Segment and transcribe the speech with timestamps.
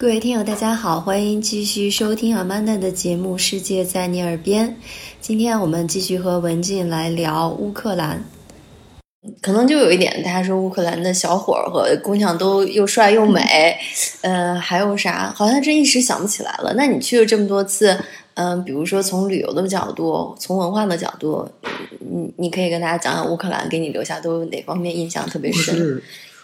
[0.00, 4.70] 各位听友，大家好，欢迎继续收听 Amanda 的节目《世界在你耳边》。
[5.20, 8.24] 今天我们继续和文静来聊乌克兰。
[9.42, 13.76] 可能就有一点，大家说乌克兰的小伙儿和姑娘都又帅又美，
[14.22, 15.30] 呃，还有啥？
[15.36, 16.72] 好像这一时想不起来了。
[16.78, 17.94] 那你去了这么多次，
[18.36, 21.46] 嗯，比如说从旅游的角度，从文化的角度，
[21.98, 26.00] 你你可以跟大家讲讲乌克兰给你留下都有哪方面印象特别深？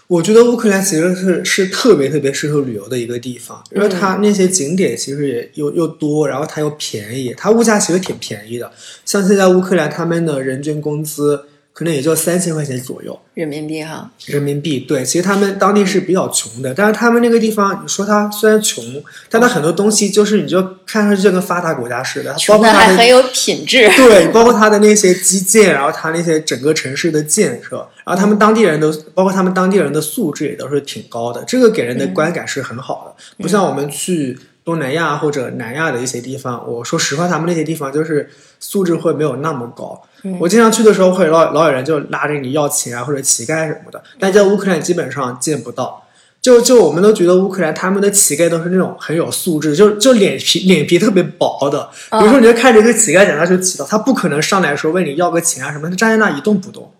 [0.09, 8.71] 我觉得乌克兰其实是是特别特别适合旅游的一个地方，因为它那些景点其实也又又多，然后它又便宜，它物价其实挺便宜的。
[9.05, 11.45] 像现在乌克兰他们的人均工资。
[11.77, 18.83] 可能也就三千块钱左右人民币哈，人民币对，其实他们当地是比较穷的，但是他们那个地方，你说它虽然穷，
[19.29, 34.39] 但它很多东西就是你就看上去就跟发达国家似的，包括还很有品质，对，包括它的那些基建，然后它那些整个城市的建设，然后他们当地人都，包括他们当地人的素质也都是挺高的，这个给人的观感是很好的，不像我们去。
[34.67, 38.29] 东南亚或者南亚的一些地方，我说实话，他们那些地方就是
[38.59, 40.03] 素质会没有那么高。
[40.41, 44.03] 我经常去的时候，会老老有人就拉着你要钱啊，或者乞丐什么的。
[44.19, 46.03] 但在乌克兰基本上见不到。
[46.43, 51.89] 就就我们都觉得乌克兰他们的乞丐都是那种很有素质，就就脸皮脸皮特别薄的。
[52.11, 56.93] 比如说，你就看着一个乞丐在那就乞讨，他不可能上来说问你要个钱啊什么，他站在那一动不动。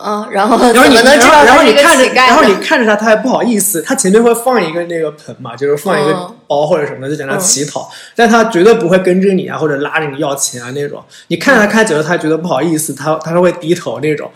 [0.00, 11.04] 嗯，然后然后你能知道然后你看着，然后你看着他，他还不好意思，他前面会放一个那个盆嘛，就是放一个包或者什么的，就在那乞讨，但他绝对不会跟着你啊，或者拉着你要钱啊那种。
[11.26, 14.30] 你看着他看久了，他觉得不好意思，他他是会低头那种，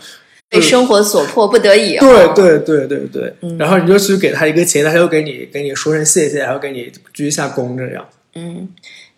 [0.47, 1.97] 被生活所迫不得已。
[1.97, 8.05] 对对对对对，然后你就去给他一个钱，他就给你给你说声谢谢，还要给你鞠一下躬这样。
[8.35, 8.69] 嗯。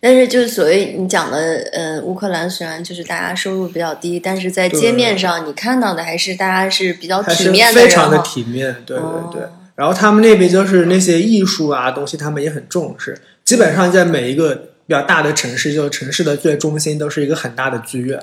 [0.02, 1.38] 但是，就是所谓你讲的，
[1.74, 9.42] 呃，乌克兰虽然就是大家收入比较低，但是在街面上你看到的还是大家是比较体面的，非常的体面，对对对。
[9.76, 13.20] 然后他们那边就是那些艺术啊东西，他们也很重视。
[13.44, 18.22] 基本上在每一个比较大的城市，就是城市的最中心都是一个很大的剧院。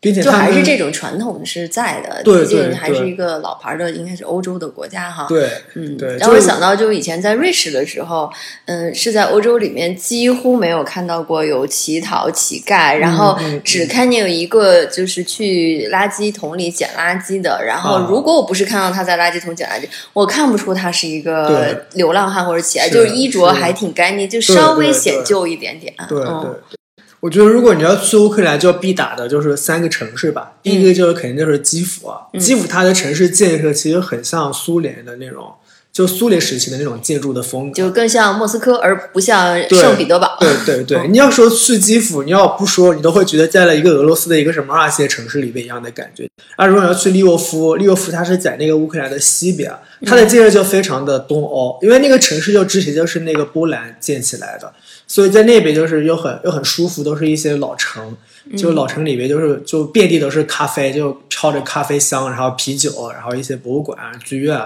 [0.00, 5.26] 并且就还是这种传统是在的，毕竟还是一个老牌的，应该是欧洲的国家哈。
[5.28, 6.16] 对，嗯，对。
[6.16, 8.32] 让我想到，就以前在瑞士的时候，
[8.64, 17.62] 嗯，是在欧洲里面几乎没有看到过有乞讨、乞丐，然后只看见有一个就是去垃圾桶里捡垃圾的。
[17.62, 25.92] 然后，如果我不是看到他在垃圾桶捡垃圾，我看不出他是一个流浪汉或者乞丐，就是衣着还挺干净，就稍微显旧一点点。
[26.08, 26.79] 对对。
[27.20, 30.52] 我觉得，如果你要去乌克兰，就要必打的就是三个城市吧。
[30.62, 35.52] 第一个就是肯定就是基辅啊，基辅它的城市建设其实很像苏联的那种，
[35.92, 40.38] 就苏联时期的那种建筑的风格，就更像莫斯科，而不像圣彼得堡。
[40.40, 46.26] 对对对，你要说去基辅，你要不说，你都会觉得在了一个俄罗斯的一个什么二线城市里面一样的感觉。
[46.56, 49.70] 而如果你要去利沃夫，利沃夫它是在那个乌克兰的西边，
[50.06, 54.72] 它的建设就非常的东欧，因为那个城市就之前就是那个波兰建起来的。
[55.10, 58.16] 所以在那边就是又很又很舒服，都是一些老城，
[58.56, 64.56] 就老城里边就是就遍地都是咖啡，就飘着咖啡香，然后啤酒，然后一些博物馆、剧院，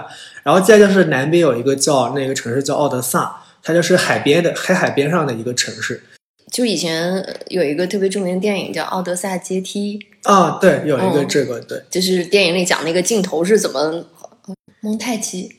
[0.43, 6.03] 然后再就是南边有一个叫那个城市叫奥德萨，它就是海边的黑海边上的一个城市。
[6.51, 9.99] 就以前有一个特别著名的电影叫《奥德萨阶梯》
[10.31, 14.05] 啊，对，有一个这个对，就是电影里讲那个镜头是怎么
[14.81, 15.55] 蒙太奇。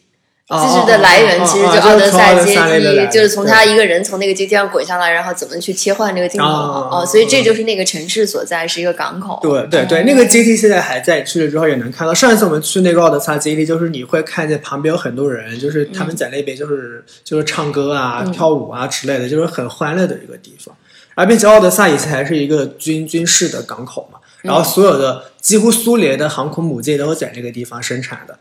[0.49, 9.41] 知识的来源其实就奥德赛阶梯，就是从他一个人从那个阶梯上滚下来，然后怎么去切换这个镜头哦，所以这就是那个城市所在，是一个港口。
[9.43, 12.15] 对对对，那个阶梯现在还在，去了之后也能看到。
[12.15, 20.73] 上一次我们去那个奥德萨阶梯，就是你会看见旁边有很多人，就是他们在那边就是就是唱歌啊、跳舞啊之类的，就是很欢乐的一个地方。
[21.17, 28.39] 而并且奥德萨以前还是一个军军事的港口嘛，然后所有的几乎苏联的航空母舰都在那个地方生产的。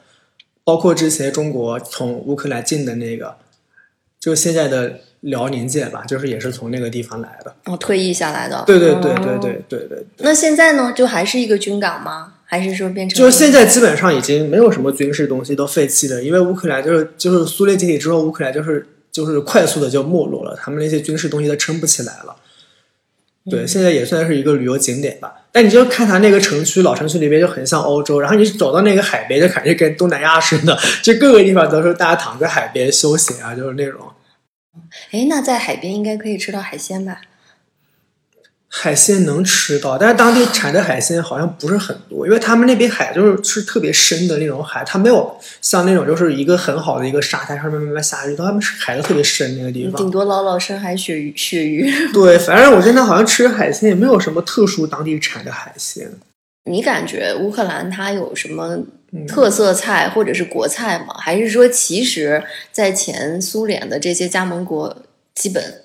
[0.65, 3.37] 包括之前中国从乌克兰进的那个，
[4.19, 7.55] 就现在的辽宁舰吧，就是也是从那个地方来的。
[7.65, 8.63] 哦，退役下来的。
[8.65, 10.05] 对对对对对对对。
[10.17, 10.91] 那现在呢？
[10.93, 12.33] 就还是一个军港吗？
[12.47, 13.17] 还是说变成？
[13.17, 22.35] 就现在基本上已经没有什么军事东西都废弃了，因为乌克兰就是就是苏联解体之后，乌克兰就是就是快速的就没落了，他们那些军事东西都撑不起来了。
[23.49, 25.33] 对，现在也算是一个旅游景点吧。
[25.51, 28.19] 但你就看它那个城区，老城区里边就很像欧洲。
[28.19, 34.01] 然后你走到那个海边，就感觉跟东南亚似的， 就各个地方都是大家躺在海边休闲啊，就是那种。
[35.11, 37.21] 哎，那在海边应该可以吃到海鲜吧？
[38.77, 51.89] 海鲜能吃到，但是当地产的海鲜好像不是很多，因为他们那边海就是是特别深的那种海，它没有像那种就是一个很好的一个沙滩上面慢慢下去，他们是海都特别深那个地方，顶多捞捞深海鳕鱼鳕鱼。
[52.11, 56.11] 对，反正我现在好像吃海鲜也没有什么特殊当地产的海鲜。
[56.69, 58.77] 你感觉乌克兰它有什么
[59.25, 61.15] 特色菜或者是国菜吗？
[61.17, 62.43] 还是说其实，
[62.73, 64.95] 在前苏联的这些加盟国
[65.33, 65.81] 基本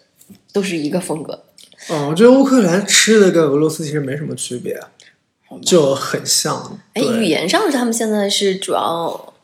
[0.52, 1.44] 都是一个风格？
[1.90, 4.80] 嗯，我觉得乌克兰吃的跟俄罗斯其实没什么区别，
[5.62, 6.78] 就很像。
[6.94, 9.34] 哎，语言上他们现在是主要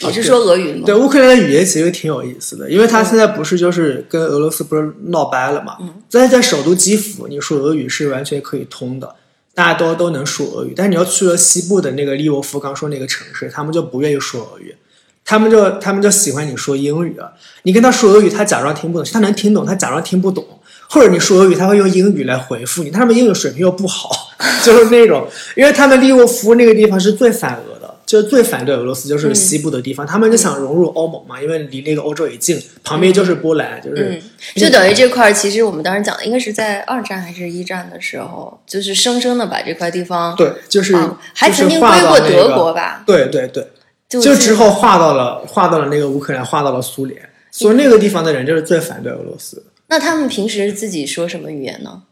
[0.00, 0.82] 也是说俄语吗？
[0.86, 5.76] 对乌克兰的语言其实挺有意思的，因为他现在不是就是跟俄罗斯不是闹掰了嘛？
[5.80, 9.16] 嗯在在首都基辅，你说俄语是完全可以通的，
[9.54, 10.74] 大家都都能说俄语。
[10.76, 14.76] 但是你要去了西部的那个利沃夫，刚说那个城市，他们就不愿意说俄语，
[15.24, 17.32] 他们就他们就喜欢你说英语啊。
[17.64, 20.46] 你跟他说俄语，他假装听不懂，他能听懂，他假装听不懂。
[20.88, 24.10] 或者你说俄语，他会用英语来回复你，他们英语水平又不好，
[24.64, 34.22] 就是那种，因为他们利沃夫那个地方是最反俄的，就是最反对俄罗斯，就是西部的地方，他们就想融入欧盟嘛，因为离那个欧洲也近，旁边就是波兰，就是、嗯，
[34.54, 43.02] 就等于这块儿，其实我们当时讲的应该是在二战还是一战的时候，就是生生的把这块地方，对，就是、啊还曾经划归过德国吧？
[43.06, 43.66] 对对对，
[44.08, 49.62] 就就之后划到了划到了那个乌克兰，划到了苏联，所以那个地方的人就是最反对俄罗斯的。
[49.88, 52.02] 那他们平时自己说什么语言呢？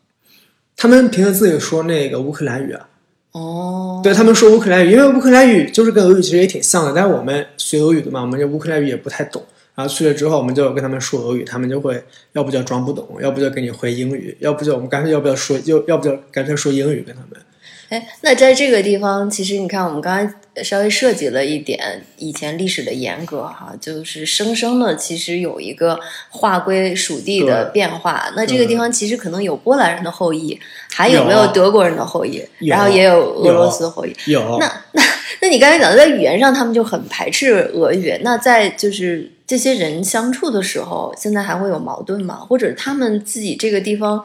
[0.77, 2.89] 他们平时自己说那个乌克兰语啊，
[3.33, 9.43] 哦，对他们说乌克兰语，因为乌克兰语就是跟俄语其实也挺像的，但是我们学俄语的嘛，我们这乌克兰语也不太懂。
[9.77, 12.01] 然后去了之后，我们就跟他们说俄语，他们就会
[12.33, 17.41] 要不就装不懂，要不就给你回英语，要不就我们干脆要不要说，就要不就干脆说英语跟他们。
[17.89, 20.33] 哎，那在这个地方，其实你看，我们刚才
[20.63, 25.99] 稍微涉及了一点以前历史的严格哈，就是生生的其实有一个
[26.31, 28.31] 划归属地的变化。
[28.37, 30.59] 那这个地方其实可能有波兰人的后裔，
[30.93, 32.45] 还有没有有德国人的后裔？
[32.61, 34.15] 有然后也有俄罗斯后裔。
[34.27, 35.03] 有那那
[35.43, 38.17] 那你刚才讲的在语言上，他们就很排斥俄语。
[38.23, 42.37] 那在就是这些人相处的时候，现在还会有矛盾吗？
[42.37, 44.25] 或者他们自己这个地方，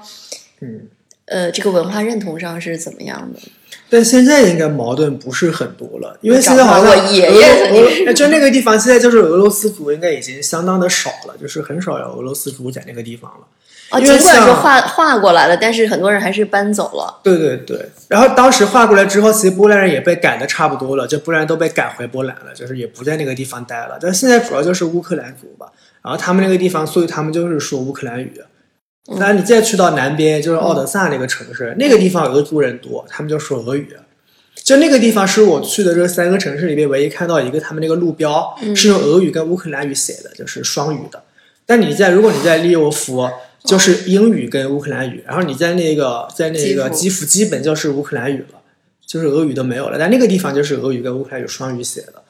[0.62, 0.88] 嗯，
[1.26, 3.40] 呃，这个文化认同上是怎么样的？
[3.90, 13.48] 但现在应该矛盾不是很多了，因为现在好像我爷爷就那个地方现在就是俄罗斯族应该已经相当的少了，就是很少有俄罗斯族在那个地方了。
[13.90, 17.20] 啊，因为尽管是像划划过来了，但是很多人还是搬走了。
[17.24, 23.98] 对对对，然后当时划过来之后，其实波兰人也被赶的差不多了，就波兰人都被赶回波兰了，就是也不在那个地方待了。
[24.00, 25.72] 但现在主要就是乌克兰族吧，
[26.04, 28.40] 然后他们那个地方，所以他们就是说乌克兰语。
[29.06, 33.96] 当然，你再去到南边，就是奥德萨那个城市，那个地方俄族人多，他们就说俄语。
[34.56, 41.24] 就那个地方是我去的这三个城市里面唯一看到一个他们那个路标是用俄语跟乌克兰语写的，就是双语的。
[41.66, 43.30] 但你在如果你在利沃夫，
[43.64, 48.60] 就是英语跟乌克兰语，然后你在那个在那个基基辅基本就是乌克兰语了，
[49.08, 49.98] 就是俄语都没有了。
[49.98, 52.24] 但那个地方就是俄语跟乌克兰语双语写的。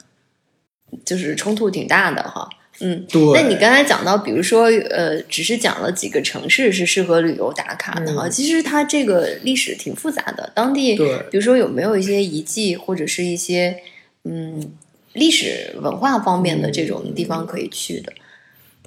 [1.06, 2.48] 就是冲突挺大的哈。
[2.82, 10.52] 嗯，对，那你刚才讲到，比如说，呃，只是讲了几个城市是适合旅游打卡的哈，嗯其实它这个历史挺复杂的。
[10.56, 13.78] 当地，对比如说有没有一些遗迹或者是一些
[14.24, 14.72] 嗯
[15.14, 18.14] 历史文化方面的这种地方可以去的？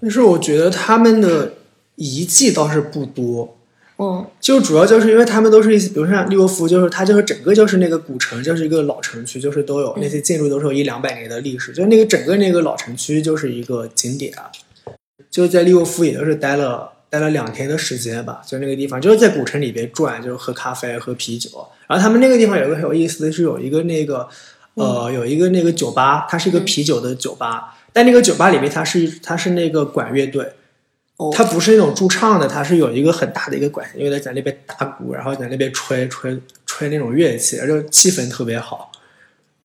[0.01, 1.55] 但是我觉得他们的
[1.97, 3.59] 遗迹倒是不多。
[4.03, 14.51] 嗯就主要就是因为他们都是一些，比如像利沃夫，就是它就是整个就是那个古城，就是一个老城区，就是都有那些建筑都是有一两百年的历史，就那个整个那个老城区就是一个景点啊。
[15.31, 21.51] 就在利沃夫也就是待了待了两天的时间吧，就那个地方就是在古城里边转，就是喝咖啡、喝啤酒。
[21.87, 24.29] 然后他们那个地方有一个很有意思的是有一个那个
[24.75, 30.53] 呃有一个那个酒吧，它是一个啤酒的酒吧，但那个酒吧里面它是它是那个管乐队。
[31.29, 38.91] 哦它不是那种驻唱的，它是有一个很大的一个管乐队在那边打鼓，然后在那边吹吹吹那种乐器，就气氛特别好。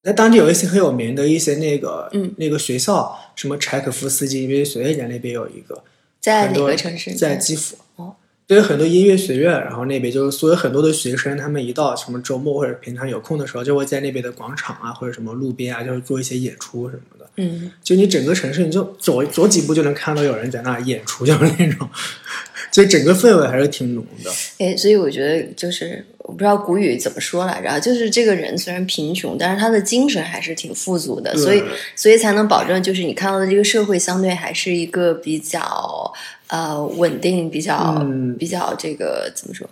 [0.04, 5.84] 在当地有一些很有名的一些那个，嗯，那个学校，什么柴可夫斯基音乐学院那边有一个，
[6.22, 7.14] 在哪很多个城市？
[7.14, 7.76] 在基辅。
[7.98, 17.17] 哦，对，很多音乐学院，然后那边就是所有很多的学生，他们一到什么周末或者平常有空的时候，就会在那边的广场啊或者什么路边啊，就是做一些演出什么的。
[17.38, 21.88] 嗯，就你整个城市，你就走走几步就能看到有人在那演出，就是那种，
[22.72, 24.32] 就整个氛围还是挺浓的。
[24.58, 31.64] 哎，所以我觉得就是我不知道古语怎么说来着啊，就是这个人虽然贫穷，但是他的精神还是挺富足的，所以
[31.96, 36.12] 所以才能保证就是你看到的这个社会相对还是一个比较
[36.48, 39.70] 呃稳定、比较、嗯比较这个怎么说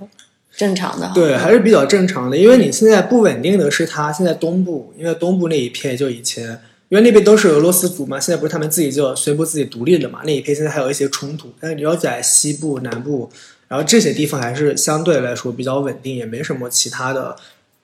[0.56, 1.14] 正常的哈。
[1.16, 2.38] 对，还是比较正常的。
[2.38, 11.52] 因为你现在不稳定的是它现在东部，因为东部那一片就以前，因为那边都是俄罗斯族嘛，现在不是他们自己就宣布自己独立了嘛，那一片现在还有一些冲突。
[11.60, 13.30] 但是你要在西部、南部，
[13.68, 17.36] 然后这些地方还是相对来说比较稳定，也没什么其他的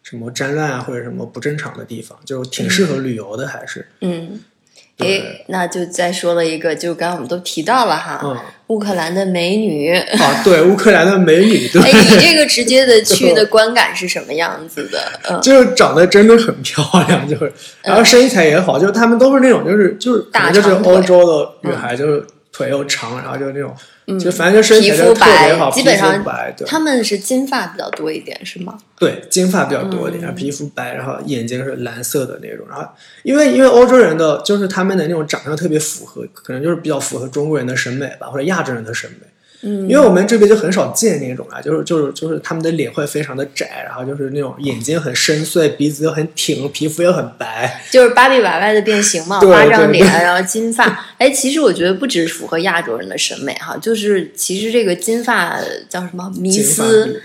[0.03, 3.87] 什么战乱啊或者什么不正常的地方，就挺适合旅游的，还是。
[4.01, 4.39] 嗯，
[5.01, 9.93] 诶，那就再说了一个，就刚刚我们都提到了哈，嗯，乌克兰的美女。
[9.93, 14.99] 啊，对， 乌克兰的美女，对，哎，你这个直接的去的观感是什么样子的？
[15.29, 17.51] 嗯，就是长得真的很漂亮，就是，
[17.83, 23.75] 然后身材也好，就是她们都是那种，就是就是就是欧洲的女孩，就是腿又长，然后就那种，
[24.07, 28.77] 嗯就反正就身皮肤材就特别白好，基本上皮肤白，对，他们是金发比较多一点，是吗？
[28.99, 32.65] 对，金发比较多一点，嗯然后皮肤白，然后眼睛是蓝色的那种。
[32.69, 32.85] 然后，
[33.23, 39.27] 因为因为欧洲人的就是他们的那种长相特别符合，可能就是比较符合中国人的审美吧，或者亚洲人的审美。
[39.63, 47.79] 嗯，因为我们这边就很少见那种啊，就是就是就是他们的脸会非常的窄，然后就是那种眼睛很深邃，鼻子又很挺，皮肤又很白。
[47.91, 51.05] 就是芭比娃娃的变形嘛，对花张脸，然后金发。
[51.21, 55.55] 哎，其实我觉得不只符合亚洲人的审美哈，就是其实这个金发
[55.87, 57.21] 叫什么迷思，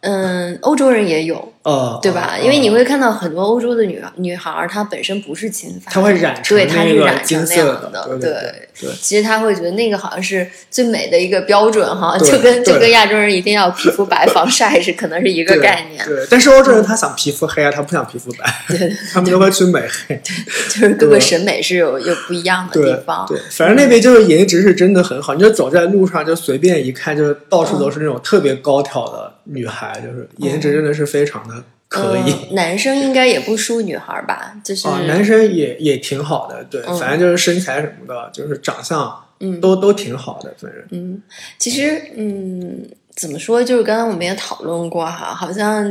[0.00, 2.32] 嗯，欧洲人也有，呃，对吧？
[2.32, 8.30] 呃因为你会看到很多欧洲的女女孩儿，她本身不是金发，她会染成对，她是染成那样的，对对
[8.80, 20.14] 对其实她会觉得那个好像是最美的一个标准哈，就跟就跟亚洲人一定要皮肤白、防晒是可能是一个概念，对，但是欧洲人他想皮肤黑啊，他不想皮肤白，对，他们都会去美黑。
[20.16, 20.20] 对
[20.68, 23.26] 就是各个审美是有有不一样的地方。
[23.30, 31.54] 对， 反正那边就是颜值是真的很好，你就走在路上就随便一看，就是到处都是那种特别高挑的女孩，就是颜值真的是非常的
[31.88, 32.30] 可以。
[32.30, 34.54] 嗯男生应该也不输女孩吧？
[34.64, 40.82] 就是、啊，男生也也挺好的，对，嗯反正就是身材什么的，就是长相，嗯都都挺好的，反正。
[40.90, 41.22] 嗯，
[41.58, 42.84] 其实嗯，
[43.14, 43.62] 怎么说？
[43.62, 45.88] 就是刚刚我们也讨论过哈，好像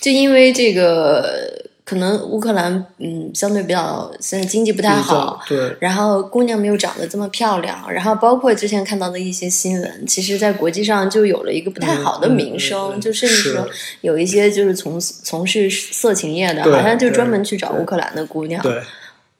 [0.00, 13.68] 就因为这个，可能乌克兰嗯相对比较现在经济不太好，对，然后姑娘没有长得这么漂亮，然后包括之前看到的一些新闻，其实在国际上就有了一个不太好的名声，就甚至说
[14.02, 18.80] 有一些就是从从事色情业的，好像就专门去找乌克兰的姑娘，对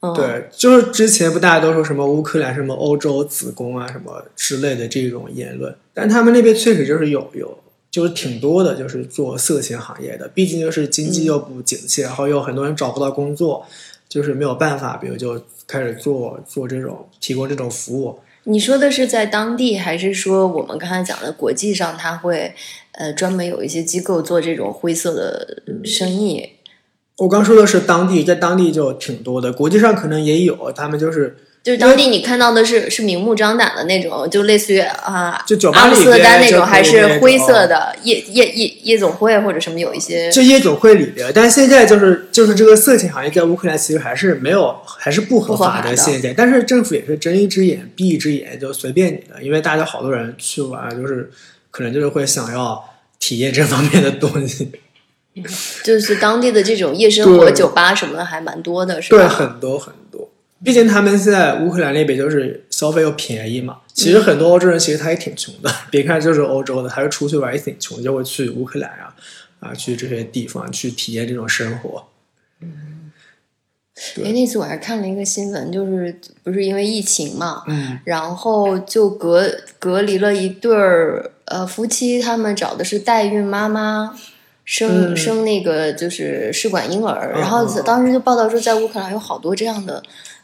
[0.01, 7.57] 嗯，对，就是之前不大家都说什么乌克兰什么欧洲子宫啊什么之类的这种言论，但他们那边确实就是有有。
[7.91, 13.65] 就是挺多的，就是做色情行业的，毕竟就是经济又不景气，然后又很多人找不到工作，
[14.07, 18.17] 就是没有办法，比如就开始做做这种提供这种服务。
[18.45, 22.53] 你说的是在当地，还是说我们刚才讲的国际上，它会
[22.93, 26.49] 呃专门有一些机构做这种灰色的生意？
[27.17, 51.29] 我刚说的是当地，在当地就挺多的，国际上可能也有，他们就是就是当地你看到的是是明目张胆的那种，就类似于啊就酒吧阿姆斯特里边丹那种，还是灰色的夜夜夜夜总会或者什么有一些就夜总会里边，但是现在就是就是这个色情行业在乌克兰其实还是没有还是不合法不合法的现在，但是政府也是睁一只眼闭一只眼，就随便你的，因为大家好多人去玩，就是
[51.69, 52.83] 可能就是会想要
[53.19, 54.71] 体验这方面的东西，
[55.85, 59.19] 就是当地的这种夜生活酒吧什么的还蛮多的，是吧？
[59.19, 60.30] 对，很多很多。
[60.63, 69.15] 毕竟他们现在乌克兰那边就是消费又便宜嘛，其实很多欧洲人其实他也挺穷的， 别看就是欧洲的，他是出去玩也挺穷，就会去乌克兰啊
[69.59, 72.05] 啊去这些地方去体验这种生活。
[72.61, 73.11] 嗯
[74.23, 79.49] 哎，那次我还看了一个新闻，就是不是因为疫情嘛，嗯然后就隔
[79.79, 84.15] 隔离了一对儿呃夫妻，他们找的是代孕妈妈。
[84.63, 90.01] 生、嗯生那个就是试管婴儿，嗯然后当时就报道说，在乌克兰有好多这样的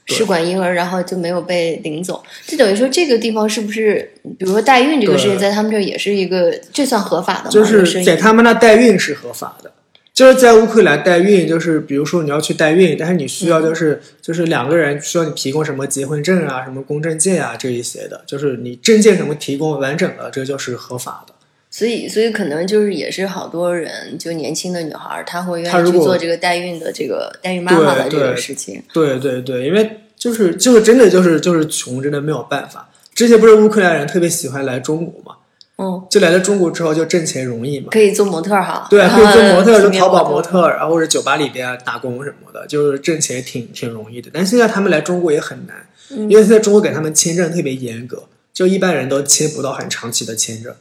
[0.08, 2.24] 试管婴儿，然后就没有被领走。
[2.46, 7.50] 就等于说，这个地方是不是，比如说代孕这个事情，在他们这儿也是一个，这算合法的吗？
[7.50, 9.72] 就是这个生意在他们那代孕是合法的，
[10.14, 21.34] 就是在乌克兰代孕，就是比如说你要去代孕，但是你需要就是、就是两个人需要你提供什么结婚证啊、什么公证件啊这一些的，就是你证件什么提供完整的，这就是合法的。
[21.78, 28.82] 所以，所以可能就是也是好多人，就年轻的女孩儿，她会愿意去做这个代孕的这个代孕妈妈的这个事情。
[28.92, 32.90] 对对对，因为就是就是真的就是就是穷，真的没有办法。
[33.14, 35.38] 之前不是乌克兰人特别喜欢来中国嘛，
[35.78, 37.90] 嗯，就来了中国之后就挣钱容易嘛。
[37.92, 44.32] 可以做模特哈，对，可以做模特儿， 就淘宝模模特，然后或者酒吧里边打工什么的，就是挣钱挺挺容易的。
[44.34, 45.76] 但现在他们来中国也很难，
[46.10, 50.74] 嗯因为现在中国给他们签证特别严格，就一般人都签不到很长期的签证。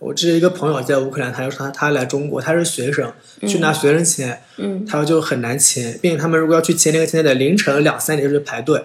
[0.00, 3.12] 我之前一个朋友在乌克兰，他就说他他来中国，他是学生，
[3.46, 8.84] 去拿学生签，嗯，他就很难签，并且他们如果要去签那个签，得凌晨两三点就去排队。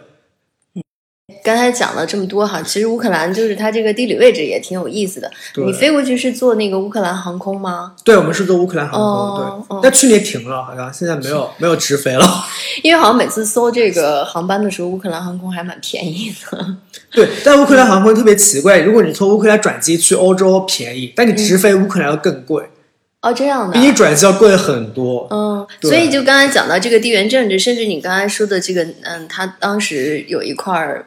[1.41, 5.31] 刚才讲了这么多哈，其实乌克兰就是它这个地理位置也挺有意思的。
[5.55, 7.93] 你飞过去是坐那个乌克兰航空吗？
[8.03, 12.25] 对，我们是坐乌克兰航空，哦哦对，但去年停了，好像现在没有没有直飞了。
[12.83, 16.75] 因为好像每次搜这个航班的时候，乌克兰航空还蛮便宜的。
[17.09, 22.65] 对，但乌克兰航空特别奇怪，如果你从乌克兰转机去欧洲便宜，但你直飞乌克兰要更贵。
[23.21, 25.25] 哦，这样的，比你转机要贵很多。
[25.31, 31.05] 嗯，所以就刚才讲到这个地缘政治，甚至你刚才说的这个，嗯，他当时有一块儿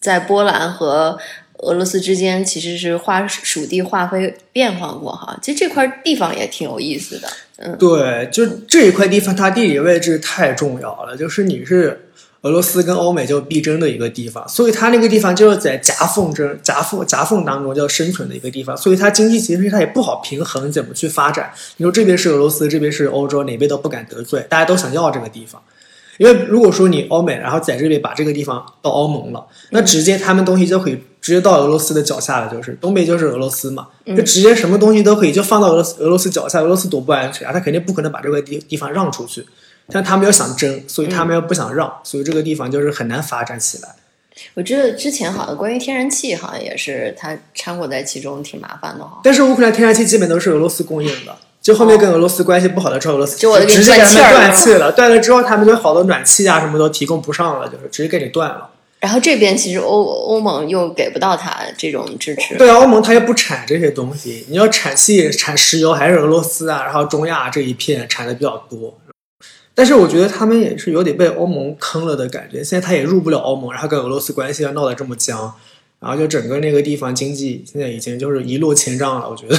[0.00, 1.18] 在波兰和
[1.58, 5.36] 俄罗斯之间其实是划属地划分变化过哈。
[5.42, 7.28] 其实这块地方也挺有意思的。
[7.56, 12.08] 嗯，对，就这一块地方，它地理位置太重要了，就是你是
[12.42, 21.50] 俄罗斯跟欧美就必争的一个地方，所以它那个地方就是在夹缝中、夹缝、夹缝当中就生存的一个地方，所以它经济其实它也不好平衡怎么去发展。
[21.78, 25.60] 你说这边是俄罗斯，这边是欧洲，哪边都不敢得罪，大家都想要这个地方。
[26.18, 39.46] 因为如果说你欧美，然后在这边把这个地方到欧盟了，那直接他们东西就可以直接到俄罗斯的脚下了，就是东北就是俄罗斯嘛，就直接什么东西都可以就放到俄罗斯俄罗斯脚下，俄罗斯多不安全啊，他肯定不可能把这个地地方让出去，
[39.88, 43.94] 但他们又想争，所以他们又不想让，所以这个地方就是很难发展起来。
[44.54, 49.20] 我记得之前好像关于天然气，好像也是它掺和在其中，挺麻烦的哈。
[49.24, 51.36] 但是乌克兰天然气基本都是俄罗斯供应的，
[51.68, 58.70] 就后面跟俄罗斯关系不好的时候，俄罗斯就我直接给他们断气了断了，之后他们就好多暖气啊什么都提供不上了，就是直接给你断了。
[59.00, 62.56] 然后这边其实欧欧盟又给不到他这种支持。
[62.56, 68.98] 对啊，欧盟它又不产这些东西，你要产气、产石油还是俄罗斯啊，然后中亚这一片产的比较多。
[69.74, 75.52] 但是我觉得他们也是有点被欧盟坑了的感觉，现在他也入不了欧盟，然后跟俄罗斯关系要闹得这么僵，
[76.00, 79.58] 然后就整个那个地方经济现在已经就是一落千丈了，我觉得。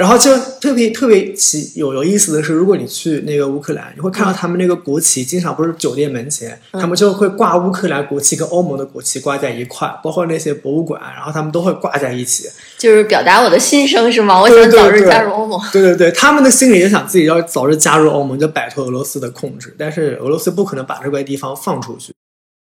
[0.00, 12.48] 然后就特别特别奇有有意思的是，如果你去那个乌克兰，你会看到他们那个国旗，经常不是酒店门前，他们就会挂乌克兰国旗跟欧盟的国旗挂在一块，包括那些博物馆，然后他们都会挂在一起。
[12.78, 14.40] 就是表达我的心声是吗？
[14.40, 15.60] 我想早日加入欧盟。
[15.70, 22.14] 对对对，他们的心里也想自己要早日加入欧盟，就摆脱俄罗斯的控制，但是俄罗斯不可能把这块地方放出去。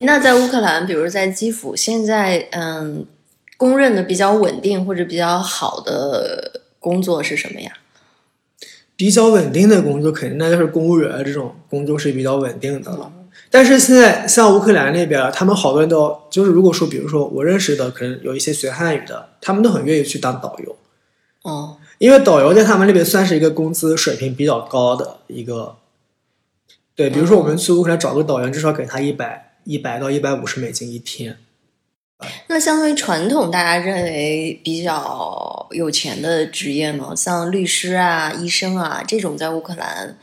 [0.04, 3.07] 那在乌克兰，比如在基辅，现在嗯，
[3.57, 7.71] 公认的比较稳定或者比较好的工作是什么呀？
[8.97, 13.12] 比较稳定的工作，肯定那就是公务员这种工作是比较稳定的了。
[13.50, 20.77] 但是现在像乌克兰那边，他们好多人都就是，如果说比如说我认识的，可能有一些学汉语的，他们都很愿意去当导游，
[21.42, 25.77] 哦，因为导游在他们那边算是一个工资水平比较高的一个。
[26.96, 31.38] 对，比如说我们去乌克兰找个导游，至少给他一百一百到一百五十美金一天。
[32.48, 40.16] 那相对于传统大家认为比较有钱的职业呢，像律师啊、医生啊这种，在乌克兰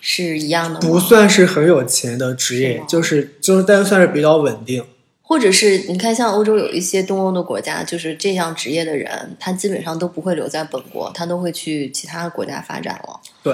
[0.00, 0.80] 是一样的吗？
[0.80, 4.84] 不算是很有钱的职业是，就是就是，但算是比较稳定。
[5.22, 13.20] 或者是你看，像欧洲有一些东欧的国家，就是这项职业的人，他基本上都不会留在本国，他都会去其他国家发展了。
[13.42, 13.52] 对，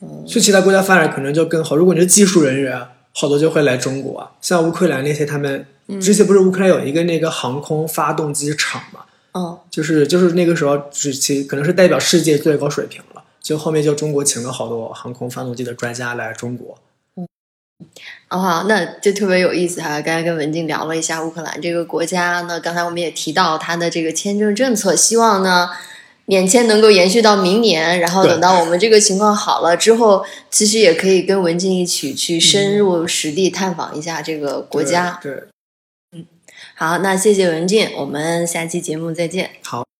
[0.00, 1.76] 嗯去其他国家发展可能就更好。
[1.76, 2.80] 如果你是技术人员，
[3.12, 4.32] 好多就会来中国。
[4.40, 9.00] 像乌克兰那些，他们嗯之前不是乌克兰有一个那个航空发动机厂嘛，
[9.34, 13.22] 嗯，就是就是那个时候只其可能是代表世界最高水平了。
[13.40, 16.78] 就后面就中国请了好多航空发动机的专家来中国。
[18.28, 20.00] 啊，那就特别有意思哈。
[20.00, 25.68] 刚才跟文静聊了一下乌克兰这个国家，那刚才我们也提到它的这个签证政策，希望呢
[26.26, 35.18] 免签能够延续到明年，然后等到我们这个情况好了之后，其实也可以跟文静一起去深入实地探访一下这个国家。
[35.20, 35.42] 对，对
[36.82, 39.50] 好，那谢谢文静，我们下期节目再见。
[39.62, 39.91] 好。